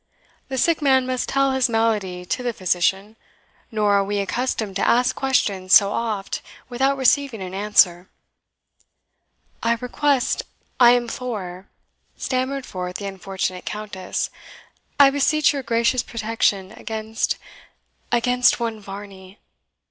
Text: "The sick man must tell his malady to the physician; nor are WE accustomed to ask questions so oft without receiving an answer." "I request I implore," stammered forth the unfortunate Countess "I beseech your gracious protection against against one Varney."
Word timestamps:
"The 0.47 0.57
sick 0.57 0.81
man 0.81 1.05
must 1.05 1.29
tell 1.29 1.51
his 1.51 1.69
malady 1.69 2.25
to 2.25 2.41
the 2.41 2.53
physician; 2.53 3.17
nor 3.69 3.93
are 3.93 4.03
WE 4.03 4.17
accustomed 4.17 4.75
to 4.77 4.87
ask 4.87 5.15
questions 5.15 5.75
so 5.75 5.91
oft 5.91 6.41
without 6.69 6.97
receiving 6.97 7.39
an 7.39 7.53
answer." 7.53 8.09
"I 9.61 9.75
request 9.79 10.41
I 10.79 10.93
implore," 10.93 11.67
stammered 12.17 12.65
forth 12.65 12.95
the 12.95 13.05
unfortunate 13.05 13.65
Countess 13.65 14.31
"I 14.99 15.11
beseech 15.11 15.53
your 15.53 15.61
gracious 15.61 16.01
protection 16.01 16.71
against 16.71 17.37
against 18.11 18.59
one 18.59 18.79
Varney." 18.79 19.37